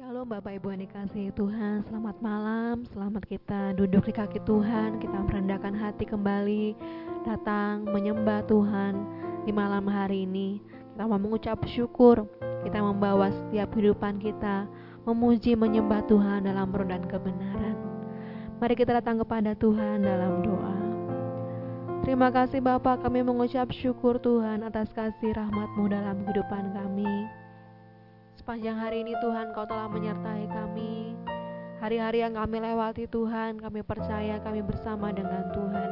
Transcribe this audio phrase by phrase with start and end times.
[0.00, 1.84] Shalom Bapak Ibu yang dikasihi Tuhan.
[1.84, 4.96] Selamat malam, selamat kita duduk di kaki Tuhan.
[4.96, 6.72] Kita merendahkan hati kembali.
[7.28, 8.96] Datang menyembah Tuhan
[9.44, 10.64] di malam hari ini.
[10.96, 12.24] Kita mau mengucap syukur.
[12.64, 14.64] Kita membawa setiap kehidupan kita.
[15.04, 17.76] Memuji menyembah Tuhan dalam roh kebenaran.
[18.56, 20.76] Mari kita datang kepada Tuhan dalam doa.
[22.08, 23.04] Terima kasih Bapak.
[23.04, 27.39] Kami mengucap syukur Tuhan atas kasih rahmatmu dalam kehidupan kami
[28.50, 31.14] Sepanjang hari ini Tuhan Kau telah menyertai kami.
[31.78, 35.90] Hari-hari yang kami lewati Tuhan Kami percaya kami bersama dengan Tuhan.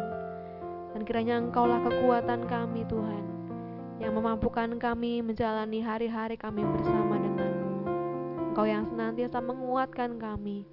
[0.91, 3.25] Dan kiranya Engkaulah kekuatan kami Tuhan
[4.03, 7.79] Yang memampukan kami menjalani hari-hari kami bersama denganmu.
[8.51, 10.67] Engkau yang senantiasa menguatkan kami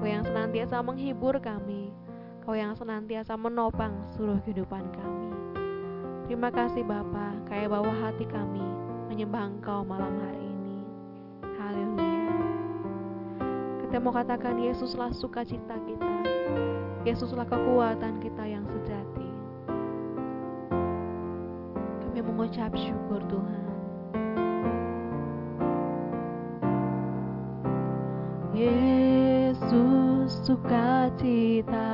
[0.00, 1.92] Engkau yang senantiasa menghibur kami
[2.40, 5.28] Engkau yang senantiasa menopang seluruh kehidupan kami.
[6.24, 8.64] Terima kasih Bapa, kayak bawah hati kami
[9.12, 10.47] menyembah Engkau malam hari
[13.88, 16.20] Kita mau katakan Yesuslah sukacita kita.
[17.08, 19.32] Yesuslah kekuatan kita yang sejati.
[22.04, 23.64] Kami mengucap syukur Tuhan.
[28.52, 31.88] Yesus sukacitaku.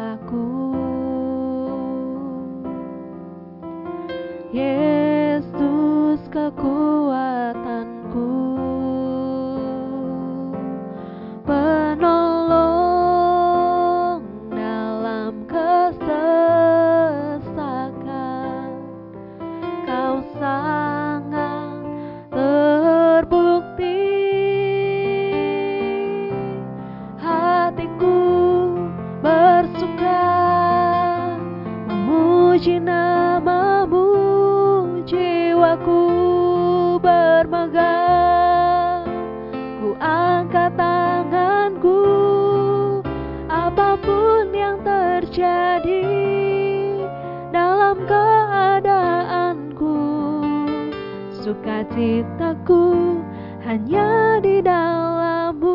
[51.75, 53.19] Sukacitaku
[53.67, 55.75] hanya di dalammu.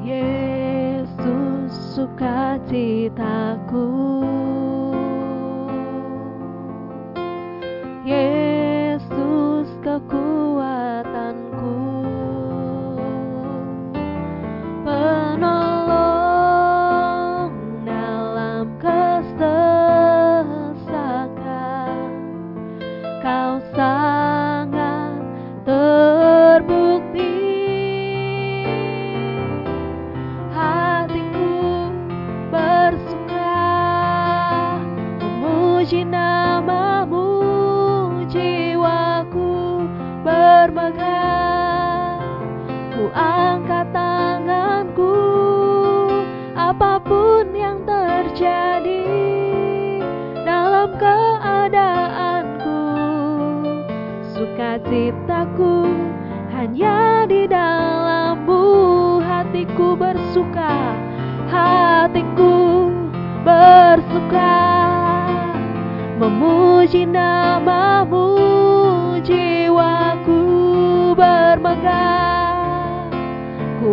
[0.00, 3.84] Yesus sukacitaku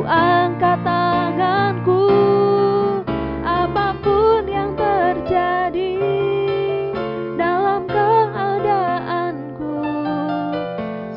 [0.09, 2.09] angkat tanganku
[3.45, 6.01] apa pun yang terjadi
[7.37, 9.77] dalam keadaanku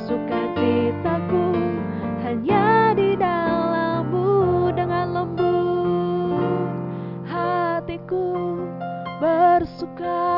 [0.04, 1.56] sukacitaku
[2.20, 6.69] hanya di dalammu dengan lembut
[7.25, 8.60] hatiku
[9.25, 10.31] bersuka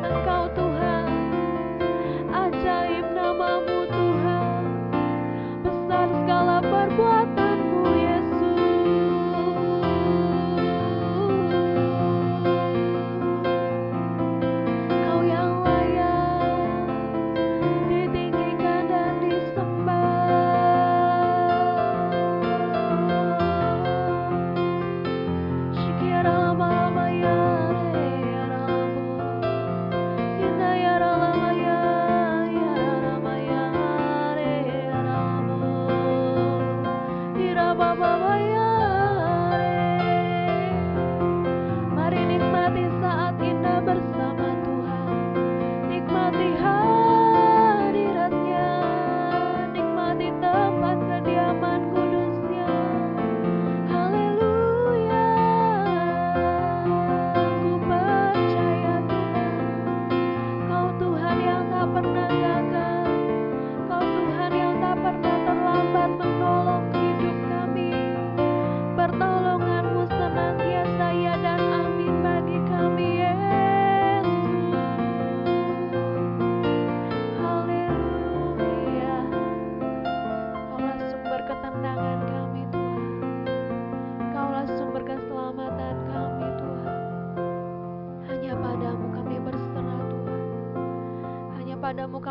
[0.00, 0.27] Thank you.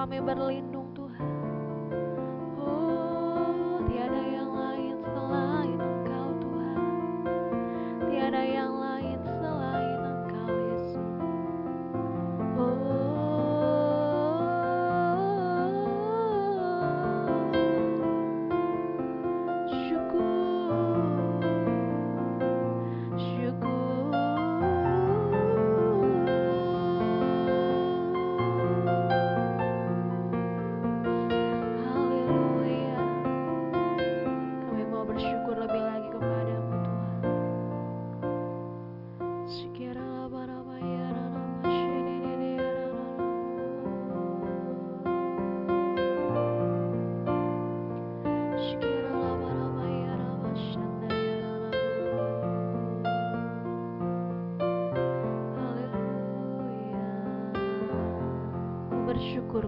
[0.09, 0.66] rame Berlin.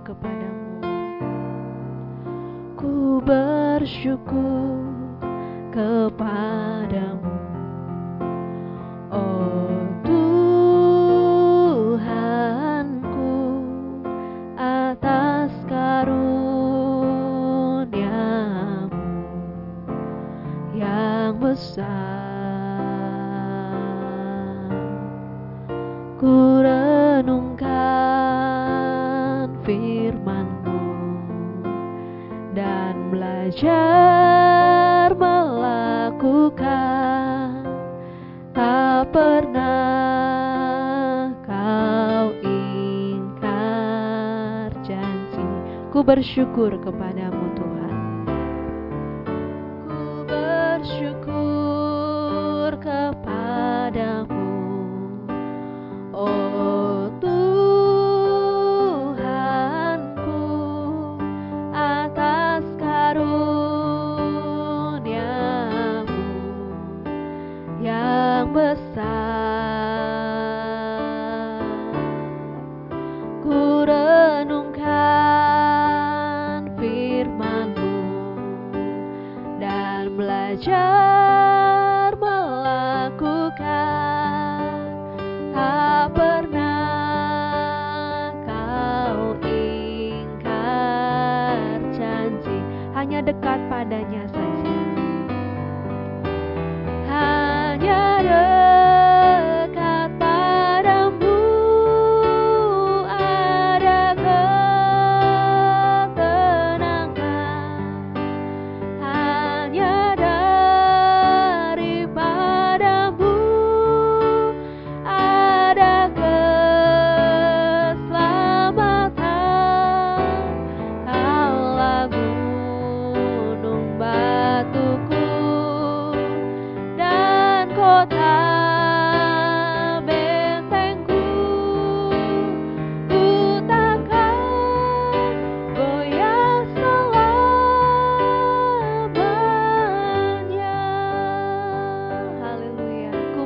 [0.10, 0.82] kepadamu.
[2.74, 4.82] Ku bersyukur
[5.70, 7.38] kepadamu.
[9.14, 10.42] Oh Tuhanku
[14.58, 16.42] atas karuniamu
[20.74, 21.86] yang besar.
[26.18, 26.89] Kurang
[33.60, 36.64] gencar melakukan.
[38.56, 39.76] Tak pernah
[41.44, 43.52] kau ingkar
[44.80, 45.44] janji.
[45.92, 47.09] Ku bersyukur kepada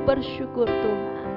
[0.06, 1.33] bersyukur Tuhan.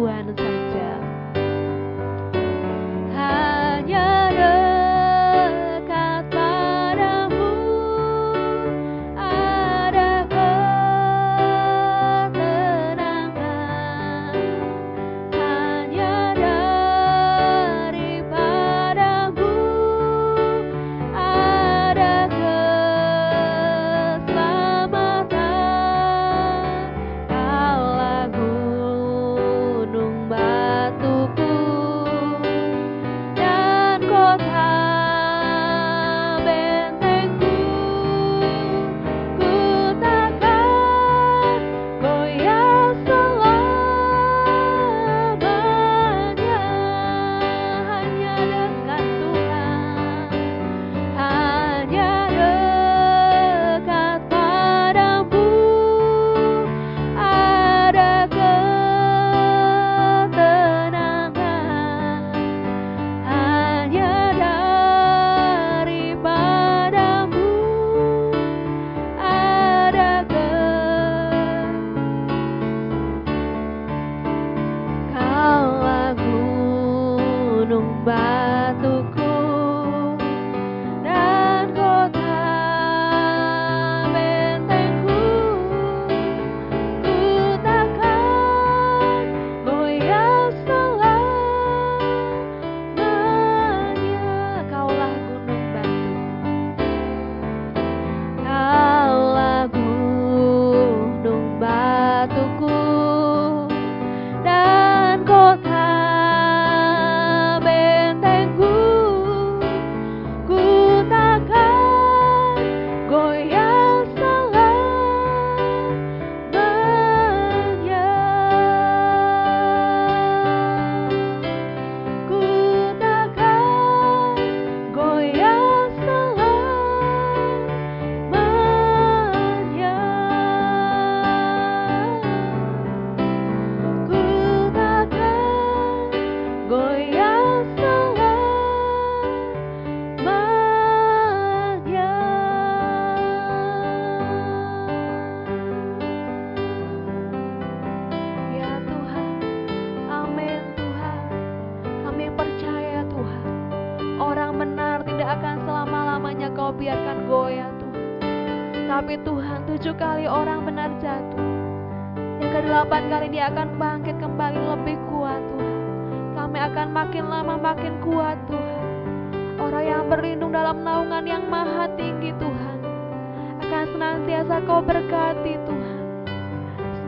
[0.00, 1.09] 突然的参加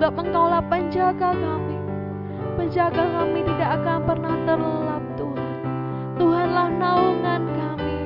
[0.03, 1.79] Sebab engkaulah penjaga kami.
[2.59, 5.55] Penjaga kami tidak akan pernah terlelap Tuhan.
[6.19, 7.99] Tuhanlah naungan kami.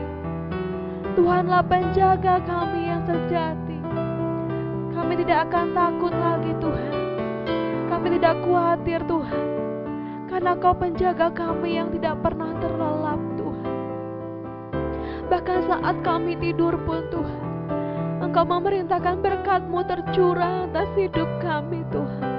[1.17, 3.81] Tuhanlah penjaga kami yang sejati.
[4.93, 6.95] Kami tidak akan takut lagi Tuhan.
[7.89, 9.47] Kami tidak khawatir Tuhan.
[10.29, 13.77] Karena kau penjaga kami yang tidak pernah terlelap Tuhan.
[15.33, 17.46] Bahkan saat kami tidur pun Tuhan.
[18.37, 22.37] Engkau memerintahkan berkatmu tercurah atas hidup kami Tuhan.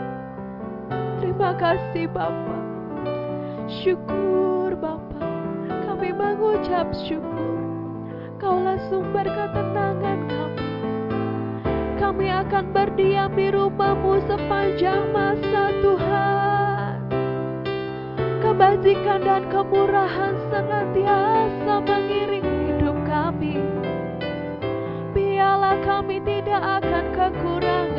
[1.18, 2.58] Terima kasih Bapa.
[3.82, 5.25] Syukur Bapa.
[5.89, 7.58] Kami mengucap syukur.
[8.38, 10.70] Kaulah sumber ketenangan kami.
[11.98, 16.98] Kami akan berdiam di rumahmu sepanjang masa Tuhan.
[18.46, 23.66] Kebajikan dan kemurahan senantiasa mengiringi hidup kami.
[26.08, 27.97] Kami tidak akan kekurangan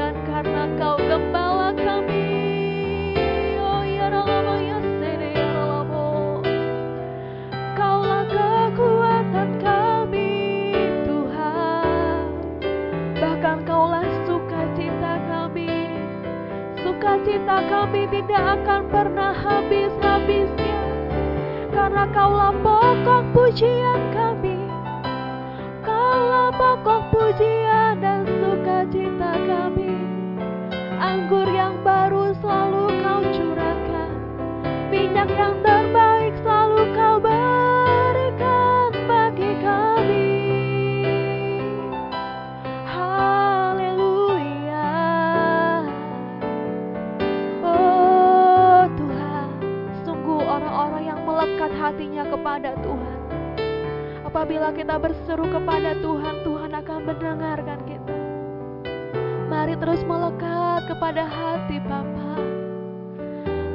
[59.68, 62.40] Mari terus melekat kepada hati Bapa.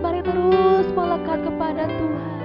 [0.01, 2.41] Mari terus melekat kepada Tuhan.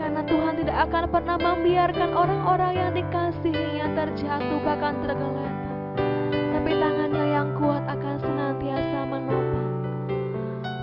[0.00, 6.00] Karena Tuhan tidak akan pernah membiarkan orang-orang yang dikasihinya terjatuh bahkan tergeletak.
[6.32, 9.72] Tapi tangannya yang kuat akan senantiasa menopang.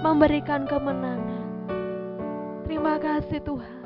[0.05, 1.49] Memberikan kemenangan.
[2.69, 3.81] Terima kasih Tuhan.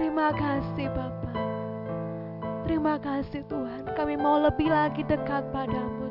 [0.00, 1.32] Terima kasih Bapa.
[2.64, 3.92] Terima kasih Tuhan.
[3.92, 6.03] Kami mau lebih lagi dekat padamu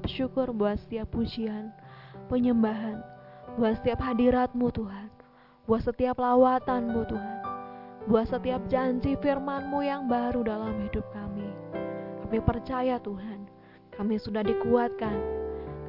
[0.00, 1.68] mengucap syukur buat setiap pujian,
[2.32, 3.04] penyembahan,
[3.60, 5.12] buat setiap hadiratmu Tuhan,
[5.68, 7.38] buat setiap lawatanmu Tuhan,
[8.08, 11.52] buat setiap janji firmanmu yang baru dalam hidup kami.
[12.24, 13.44] Kami percaya Tuhan,
[13.92, 15.20] kami sudah dikuatkan,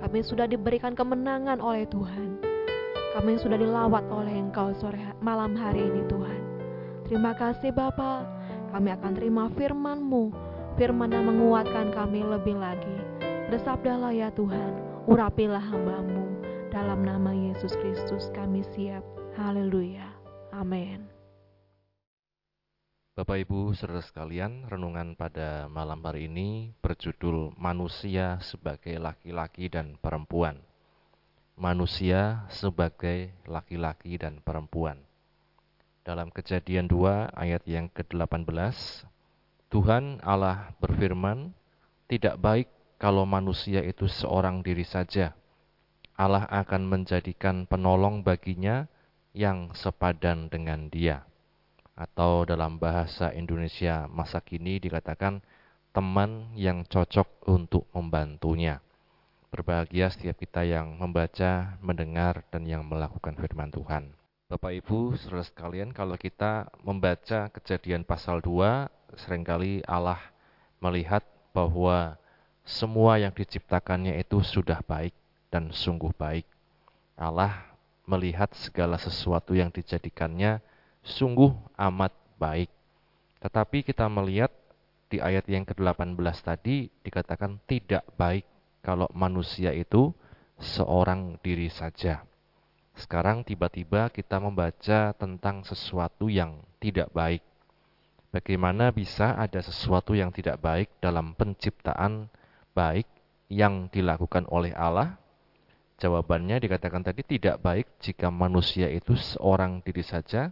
[0.04, 2.43] kami sudah diberikan kemenangan oleh Tuhan.
[3.15, 6.41] Kami sudah dilawat oleh Engkau sore malam hari ini Tuhan.
[7.08, 8.28] Terima kasih Bapa,
[8.76, 10.36] kami akan terima firman-Mu,
[10.76, 13.11] firman yang menguatkan kami lebih lagi.
[13.51, 14.79] Bersabdalah ya Tuhan,
[15.11, 16.23] urapilah hamba-Mu.
[16.71, 19.03] Dalam nama Yesus Kristus kami siap.
[19.35, 20.07] Haleluya.
[20.55, 21.03] Amin.
[23.11, 30.55] Bapak Ibu saudara sekalian, renungan pada malam hari ini berjudul Manusia sebagai laki-laki dan perempuan.
[31.59, 34.95] Manusia sebagai laki-laki dan perempuan.
[36.07, 38.47] Dalam kejadian 2 ayat yang ke-18,
[39.67, 41.51] Tuhan Allah berfirman,
[42.07, 45.33] tidak baik kalau manusia itu seorang diri saja.
[46.13, 48.85] Allah akan menjadikan penolong baginya
[49.33, 51.25] yang sepadan dengan dia.
[52.01, 55.43] atau dalam bahasa Indonesia masa kini dikatakan
[55.93, 58.81] teman yang cocok untuk membantunya.
[59.51, 64.15] Berbahagia setiap kita yang membaca, mendengar, dan yang melakukan firman Tuhan.
[64.47, 68.87] Bapak Ibu, saudara sekalian, kalau kita membaca kejadian pasal 2,
[69.19, 70.19] sering kali Allah
[70.79, 72.15] melihat bahwa
[72.62, 75.13] semua yang diciptakannya itu sudah baik
[75.50, 76.45] dan sungguh baik.
[77.17, 77.71] Allah
[78.08, 80.62] melihat segala sesuatu yang dijadikannya
[81.02, 82.69] sungguh amat baik.
[83.41, 84.54] Tetapi kita melihat
[85.12, 88.47] di ayat yang ke-18 tadi dikatakan tidak baik
[88.80, 90.13] kalau manusia itu
[90.62, 92.24] seorang diri saja.
[92.95, 97.41] Sekarang tiba-tiba kita membaca tentang sesuatu yang tidak baik.
[98.32, 102.32] Bagaimana bisa ada sesuatu yang tidak baik dalam penciptaan
[102.71, 103.07] baik
[103.51, 105.19] yang dilakukan oleh Allah?
[106.01, 110.49] Jawabannya dikatakan tadi tidak baik jika manusia itu seorang diri saja,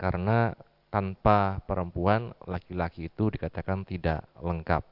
[0.00, 0.56] karena
[0.88, 4.82] tanpa perempuan laki-laki itu dikatakan tidak lengkap.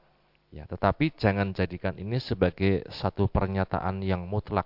[0.49, 4.65] Ya, tetapi jangan jadikan ini sebagai satu pernyataan yang mutlak.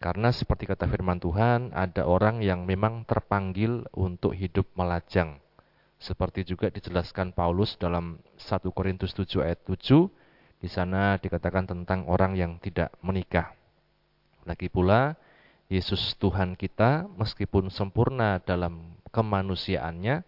[0.00, 5.36] Karena seperti kata firman Tuhan, ada orang yang memang terpanggil untuk hidup melajang.
[6.00, 10.08] Seperti juga dijelaskan Paulus dalam 1 Korintus 7 ayat 7,
[10.60, 13.56] di sana dikatakan tentang orang yang tidak menikah.
[14.44, 15.16] Lagi pula,
[15.72, 20.20] Yesus Tuhan kita meskipun sempurna dalam kemanusiaannya,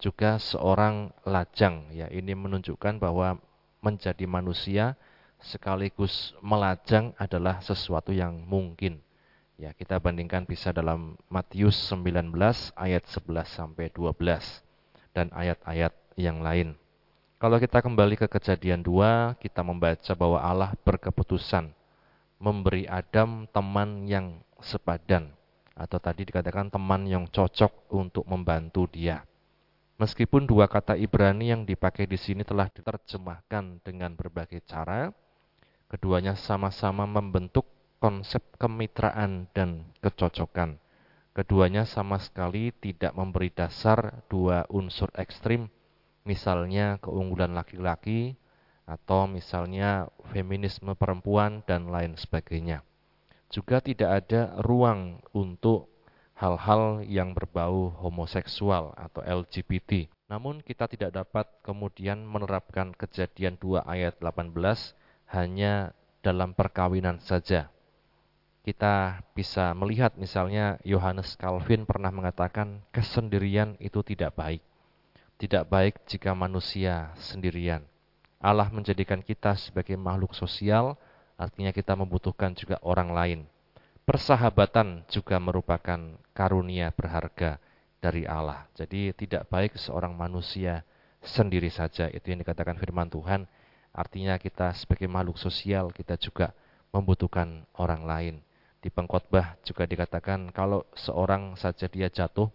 [0.00, 1.88] juga seorang lajang.
[1.92, 3.40] Ya ini menunjukkan bahwa
[3.80, 4.96] menjadi manusia
[5.40, 9.00] sekaligus melajang adalah sesuatu yang mungkin.
[9.60, 12.32] Ya kita bandingkan bisa dalam Matius 19
[12.80, 14.16] ayat 11 sampai 12
[15.12, 16.79] dan ayat-ayat yang lain
[17.40, 21.72] kalau kita kembali ke kejadian 2 kita membaca bahwa Allah berkeputusan
[22.36, 25.32] memberi Adam teman yang sepadan
[25.72, 29.24] atau tadi dikatakan teman yang cocok untuk membantu dia
[30.00, 35.12] Meskipun dua kata Ibrani yang dipakai di sini telah diterjemahkan dengan berbagai cara,
[35.92, 37.68] keduanya sama-sama membentuk
[38.00, 40.80] konsep kemitraan dan kecocokan.
[41.36, 45.68] Keduanya sama sekali tidak memberi dasar dua unsur ekstrim,
[46.24, 48.36] misalnya keunggulan laki-laki
[48.90, 52.82] atau misalnya feminisme perempuan dan lain sebagainya.
[53.50, 55.90] Juga tidak ada ruang untuk
[56.40, 60.08] hal-hal yang berbau homoseksual atau LGBT.
[60.30, 64.54] Namun kita tidak dapat kemudian menerapkan kejadian 2 ayat 18
[65.34, 65.92] hanya
[66.24, 67.68] dalam perkawinan saja.
[68.60, 74.62] Kita bisa melihat misalnya Yohanes Calvin pernah mengatakan kesendirian itu tidak baik.
[75.40, 77.80] Tidak baik jika manusia sendirian.
[78.36, 81.00] Allah menjadikan kita sebagai makhluk sosial,
[81.40, 83.40] artinya kita membutuhkan juga orang lain
[84.10, 87.62] persahabatan juga merupakan karunia berharga
[88.02, 88.66] dari Allah.
[88.74, 90.82] Jadi tidak baik seorang manusia
[91.22, 92.10] sendiri saja.
[92.10, 93.46] Itu yang dikatakan firman Tuhan.
[93.94, 96.50] Artinya kita sebagai makhluk sosial kita juga
[96.90, 98.34] membutuhkan orang lain.
[98.82, 102.50] Di pengkhotbah juga dikatakan kalau seorang saja dia jatuh,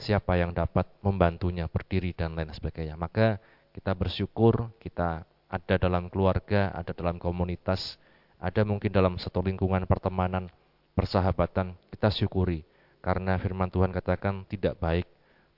[0.00, 2.96] siapa yang dapat membantunya berdiri dan lain sebagainya.
[2.96, 3.36] Maka
[3.76, 8.00] kita bersyukur kita ada dalam keluarga, ada dalam komunitas,
[8.40, 10.48] ada mungkin dalam satu lingkungan pertemanan
[10.96, 12.64] persahabatan kita syukuri
[13.04, 15.06] karena firman Tuhan katakan tidak baik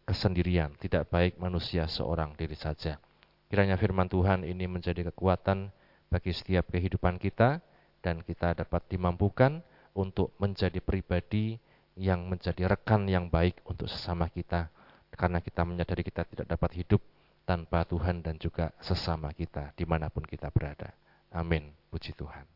[0.03, 2.99] kesendirian, tidak baik manusia seorang diri saja.
[3.47, 5.71] Kiranya firman Tuhan ini menjadi kekuatan
[6.09, 7.61] bagi setiap kehidupan kita
[8.03, 11.61] dan kita dapat dimampukan untuk menjadi pribadi
[11.97, 14.73] yang menjadi rekan yang baik untuk sesama kita
[15.13, 17.01] karena kita menyadari kita tidak dapat hidup
[17.45, 20.95] tanpa Tuhan dan juga sesama kita di mana pun kita berada.
[21.33, 21.73] Amin.
[21.93, 22.49] Puji Tuhan.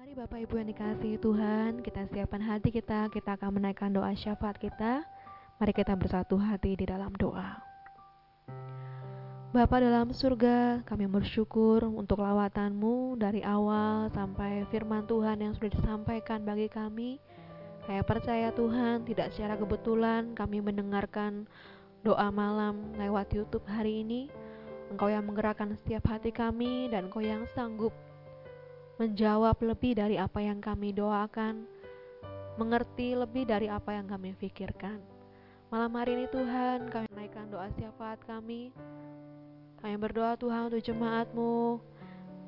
[0.00, 4.56] Mari Bapak Ibu yang dikasihi Tuhan, kita siapkan hati kita, kita akan menaikkan doa syafaat
[4.56, 5.04] kita.
[5.60, 7.60] Mari kita bersatu hati di dalam doa.
[9.50, 16.46] Bapa dalam surga, kami bersyukur untuk lawatanmu dari awal sampai firman Tuhan yang sudah disampaikan
[16.46, 17.18] bagi kami.
[17.90, 21.42] Saya percaya Tuhan, tidak secara kebetulan kami mendengarkan
[22.06, 24.30] doa malam lewat YouTube hari ini.
[24.94, 27.90] Engkau yang menggerakkan setiap hati kami dan Engkau yang sanggup
[29.02, 31.66] menjawab lebih dari apa yang kami doakan,
[32.62, 35.02] mengerti lebih dari apa yang kami pikirkan.
[35.74, 38.70] Malam hari ini Tuhan, kami naikkan doa syafaat kami.
[39.82, 41.82] Kami berdoa Tuhan untuk jemaatmu.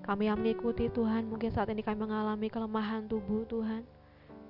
[0.07, 4.01] Kami yang mengikuti Tuhan, mungkin saat ini kami mengalami kelemahan tubuh Tuhan.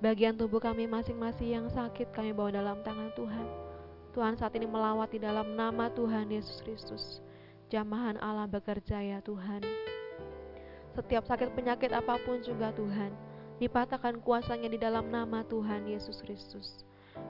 [0.03, 3.47] Bagian tubuh kami masing-masing yang sakit kami bawa dalam tangan Tuhan.
[4.11, 7.23] Tuhan saat ini melawat di dalam nama Tuhan Yesus Kristus.
[7.71, 9.63] Jamahan Allah bekerja ya Tuhan.
[10.91, 13.15] Setiap sakit penyakit apa pun juga Tuhan,
[13.63, 16.83] dipatahkan kuasanya di dalam nama Tuhan Yesus Kristus.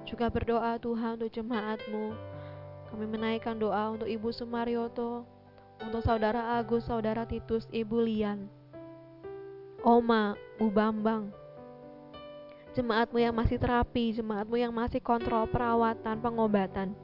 [0.10, 2.06] Juga berdoa Tuhan untuk jemaatmu.
[2.90, 5.30] Kami menaikkan doa untuk Ibu Sumaryoto,
[5.78, 8.50] untuk Saudara Agus, Saudara Titus, Ibu Lian,
[9.86, 11.43] Oma, Bu Bambang,
[12.74, 16.98] jemaatmu yang masih terapi, jemaatmu yang masih kontrol perawatan, pengobatan.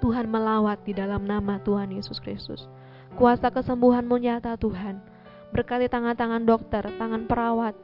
[0.00, 2.64] Tuhan melawat di dalam nama Tuhan Yesus Kristus.
[3.18, 5.02] Kuasa kesembuhanmu nyata Tuhan.
[5.50, 7.74] Berkati tangan-tangan dokter, tangan perawat,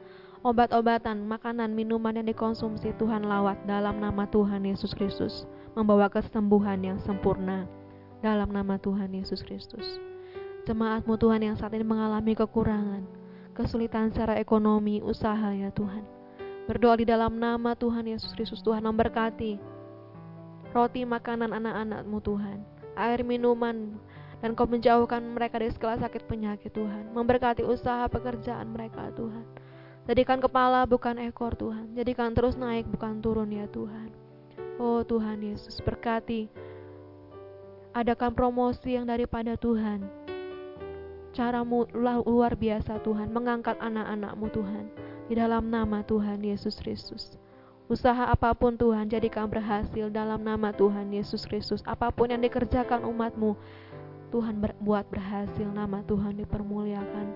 [0.41, 5.43] obat-obatan, makanan, minuman yang dikonsumsi Tuhan lawat dalam nama Tuhan Yesus Kristus
[5.75, 7.67] membawa kesembuhan yang sempurna
[8.23, 9.85] dalam nama Tuhan Yesus Kristus.
[10.65, 13.03] Jemaatmu Tuhan yang saat ini mengalami kekurangan,
[13.51, 16.16] kesulitan secara ekonomi, usaha ya Tuhan.
[16.67, 19.55] Berdoa di dalam nama Tuhan Yesus Kristus Tuhan memberkati
[20.75, 22.59] roti makanan anak-anakmu Tuhan,
[22.99, 23.95] air minuman,
[24.43, 27.15] dan kau menjauhkan mereka dari segala sakit penyakit Tuhan.
[27.15, 29.47] Memberkati usaha pekerjaan mereka Tuhan.
[30.11, 31.95] Jadikan kepala bukan ekor Tuhan.
[31.95, 34.27] Jadikan terus naik bukan turun ya Tuhan.
[34.77, 36.45] Oh Tuhan Yesus berkati
[37.97, 40.05] Adakan promosi yang daripada Tuhan
[41.33, 44.85] Caramu luar biasa Tuhan Mengangkat anak-anakmu Tuhan
[45.27, 47.35] Di dalam nama Tuhan Yesus Kristus.
[47.91, 51.83] Usaha apa pun Tuhan jadikan berhasil dalam nama Tuhan Yesus Kristus.
[51.83, 53.55] Apa pun yang dikerjakan umatmu
[54.31, 55.67] Tuhan berbuat berhasil.
[55.67, 57.27] Nama Tuhan dipermuliakan.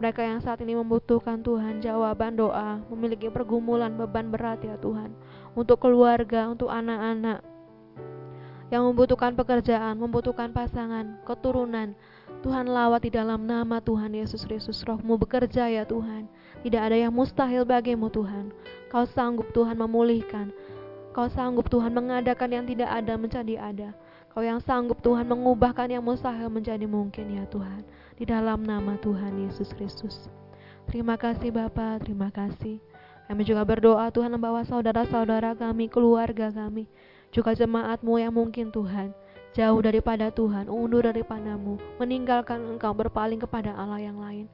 [0.00, 5.12] Mereka yang saat ini membutuhkan Tuhan jawaban doa, memiliki pergumulan beban berat ya Tuhan,
[5.52, 7.44] untuk keluarga, untuk anak-anak
[8.72, 11.92] yang membutuhkan pekerjaan, membutuhkan pasangan, keturunan.
[12.40, 14.80] Tuhan lawat di dalam nama Tuhan Yesus Kristus.
[14.88, 16.24] Rohmu bekerja ya Tuhan.
[16.64, 18.48] Tidak ada yang mustahil bagimu Tuhan.
[18.88, 20.48] Kau sanggup Tuhan memulihkan.
[21.12, 23.92] Kau sanggup Tuhan mengadakan yang tidak ada menjadi ada.
[24.32, 27.84] Kau yang sanggup Tuhan mengubahkan yang mustahil menjadi mungkin ya Tuhan
[28.16, 30.32] di dalam nama Tuhan Yesus Kristus.
[30.88, 32.80] Terima kasih Bapa, terima kasih.
[33.28, 36.88] Kami juga berdoa Tuhan membawa saudara-saudara kami, keluarga kami,
[37.30, 39.14] juga jemaatmu yang mungkin Tuhan,
[39.56, 44.46] jauh daripada Tuhan, undur daripadamu, meninggalkan engkau berpaling kepada Allah yang lain.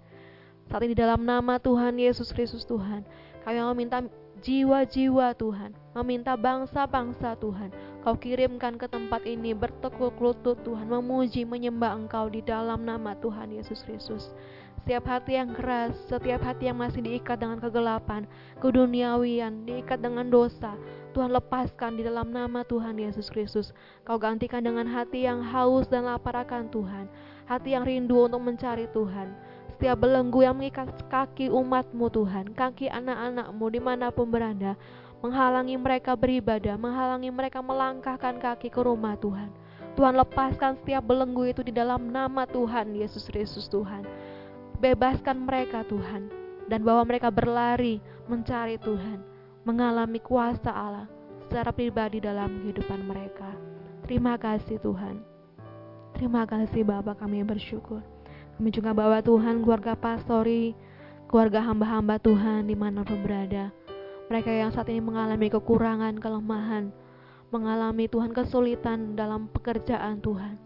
[0.67, 3.07] Saat ini dalam nama Tuhan Yesus Kristus Tuhan,
[3.47, 4.03] kami meminta
[4.43, 7.71] jiwa-jiwa Tuhan, meminta bangsa-bangsa Tuhan,
[8.07, 13.51] Kau kirimkan ke tempat ini bertekuk lutut Tuhan, memuji, menyembah Engkau di dalam nama Tuhan
[13.51, 14.31] Yesus Kristus.
[14.79, 18.23] Setiap hati yang keras, setiap hati yang masih diikat dengan kegelapan,
[18.63, 20.79] keduniawian, diikat dengan dosa,
[21.17, 23.73] Tuhan lepaskan di dalam nama Tuhan Yesus Kristus.
[24.05, 27.09] Kau gantikan dengan hati yang haus dan lapar akan Tuhan,
[27.49, 29.33] hati yang rindu untuk mencari Tuhan.
[29.73, 34.77] Setiap belenggu yang mengikat kaki umatmu Tuhan, kaki anak-anakmu di mana pun berada,
[35.25, 39.49] menghalangi mereka beribadah, menghalangi mereka melangkahkan kaki ke rumah Tuhan.
[39.97, 44.05] Tuhan lepaskan setiap belenggu itu di dalam nama Tuhan Yesus Kristus Tuhan.
[44.85, 46.29] Bebaskan mereka Tuhan
[46.69, 49.36] dan bawa mereka berlari mencari Tuhan,
[49.67, 51.11] mengalami kuasa Allah
[51.43, 53.51] secara pribadi dalam kehidupan mereka.
[54.07, 55.19] Terima kasih Tuhan.
[56.15, 58.01] Terima kasih Bapak kami bersyukur.
[58.57, 60.73] Kami juga bawa Tuhan keluarga pastori,
[61.27, 63.75] keluarga hamba-hamba Tuhan di mana berada
[64.27, 66.91] mereka yang saat ini mengalami kekurangan, kelemahan,
[67.55, 70.66] mengalami Tuhan kesulitan dalam pekerjaan Tuhan.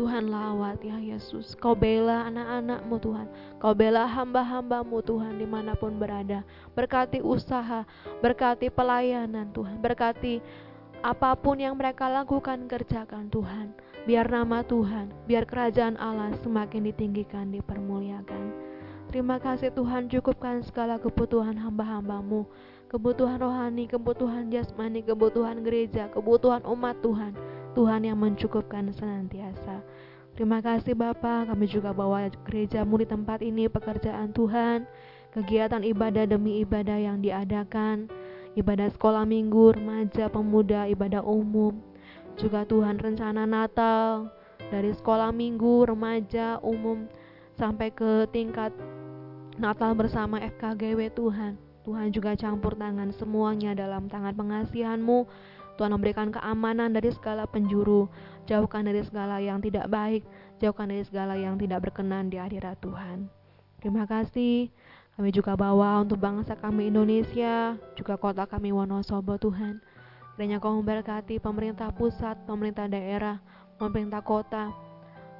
[0.00, 1.52] Tuhan lawat ya Yesus.
[1.60, 3.28] Kau bela anak-anakmu Tuhan.
[3.60, 6.40] Kau bela hamba-hambamu Tuhan di mana pun berada.
[6.72, 7.84] Berkati usaha
[8.24, 9.76] Berkati pelayanan Tuhan.
[9.76, 10.40] Berkati
[11.04, 13.76] apa pun yang mereka lakukan kerjakan Tuhan.
[14.08, 18.56] Biar nama Tuhan Biar kerajaan Allah semakin ditinggikan dipermuliakan.
[19.12, 20.08] Terima kasih Tuhan.
[20.08, 22.48] Cukupkan segala kebutuhan hamba-hambamu.
[22.88, 27.36] Kebutuhan rohani, kebutuhan jasmani, kebutuhan gereja, kebutuhan umat Tuhan.
[27.74, 29.82] Tuhan yang mencukupkan senantiasa.
[30.34, 34.86] Terima kasih Bapak, kami juga bawa gerejamu di tempat ini pekerjaan Tuhan,
[35.34, 38.08] kegiatan ibadah demi ibadah yang diadakan,
[38.56, 41.76] ibadah sekolah minggu, remaja, pemuda, ibadah umum,
[42.40, 44.32] juga Tuhan rencana Natal
[44.70, 47.04] dari sekolah minggu, remaja, umum
[47.58, 48.72] sampai ke tingkat
[49.60, 51.60] Natal bersama FKGW Tuhan.
[51.84, 55.28] Tuhan juga campur tangan semuanya dalam tangan pengasihanmu.
[55.80, 58.04] Tuhan memberikan keamanan dari segala penjuru,
[58.44, 60.28] jauhkan dari segala yang tidak baik,
[60.60, 63.32] jauhkan dari segala yang tidak berkenan di hadirat Tuhan.
[63.80, 64.68] Terima kasih.
[65.16, 69.80] Kami juga bawa untuk bangsa kami Indonesia, juga kota kami Wonosobo Tuhan.
[70.36, 73.40] Kiranya kau memberkati pemerintah pusat, pemerintah daerah,
[73.80, 74.68] pemerintah kota.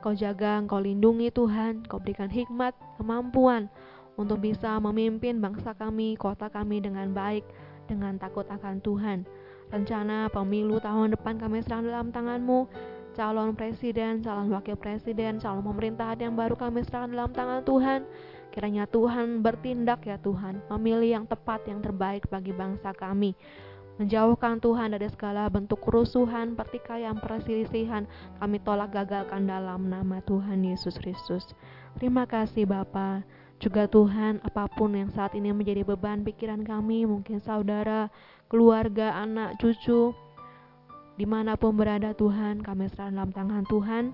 [0.00, 3.68] Kau jaga, kau lindungi Tuhan, kau berikan hikmat, kemampuan,
[4.16, 7.44] untuk bisa memimpin bangsa kami, kota kami dengan baik,
[7.88, 9.28] dengan takut akan Tuhan.
[9.70, 12.66] Rencana pemilu tahun depan kami serahkan dalam tanganmu,
[13.14, 18.00] calon presiden, calon wakil presiden, calon pemerintahan yang baru kami serahkan dalam tangan Tuhan.
[18.50, 23.38] Kiranya Tuhan bertindak ya Tuhan, memilih yang tepat, yang terbaik bagi bangsa kami,
[24.02, 28.10] menjauhkan Tuhan dari segala bentuk kerusuhan, pertikaian, perselisihan.
[28.42, 31.46] Kami tolak gagalkan dalam nama Tuhan Yesus Kristus.
[31.94, 33.22] Terima kasih Bapa.
[33.60, 38.08] Juga Tuhan, apa pun yang saat ini menjadi beban pikiran kami, mungkin saudara,
[38.48, 40.16] keluarga, anak, cucu,
[41.20, 44.04] di mana pun berada Tuhan, kami serahkan dalam tangan Tuhan.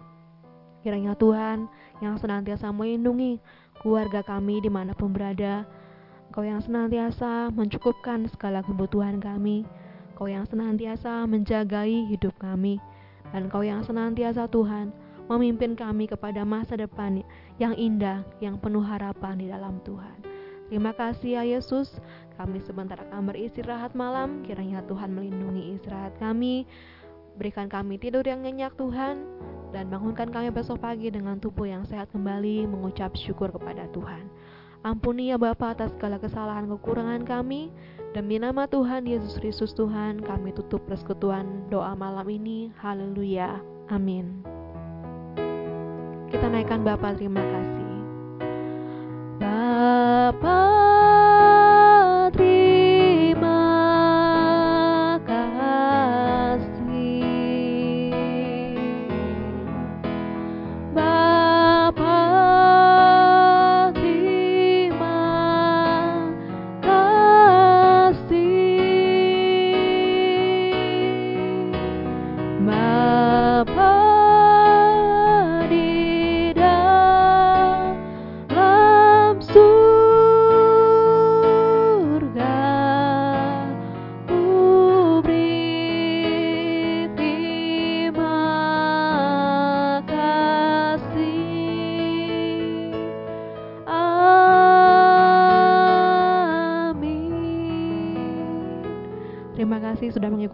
[0.82, 1.70] Kiranya Tuhan
[2.02, 3.38] yang senantiasa melindungi
[3.78, 5.62] keluarga kami di mana pun berada,
[6.34, 9.62] Kau yang senantiasa mencukupkan segala kebutuhan kami,
[10.18, 12.82] Kau yang senantiasa menjagai hidup kami,
[13.30, 14.90] dan Kau yang senantiasa Tuhan
[15.26, 17.22] memimpin kami kepada masa depan
[17.58, 20.18] yang indah, yang penuh harapan di dalam Tuhan.
[20.66, 22.02] Terima kasih ya Yesus,
[22.34, 26.66] kami sebentar akan beristirahat malam, kiranya Tuhan melindungi istirahat kami,
[27.38, 29.22] berikan kami tidur yang nyenyak Tuhan,
[29.70, 34.26] dan bangunkan kami besok pagi dengan tubuh yang sehat kembali, mengucap syukur kepada Tuhan.
[34.82, 37.70] Ampuni ya Bapa atas segala kesalahan kekurangan kami,
[38.16, 42.72] Demi nama Tuhan Yesus Kristus Tuhan, kami tutup persekutuan doa malam ini.
[42.80, 43.60] Haleluya.
[43.92, 44.55] Amin.
[46.30, 47.90] Kita naikkan Bapak terima kasih.
[49.38, 50.85] Bapak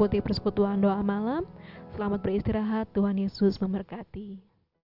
[0.02, 1.46] mengikuti persekutuan doa malam.
[1.94, 2.90] Selamat beristirahat.
[2.90, 4.31] Tuhan Yesus memberkati.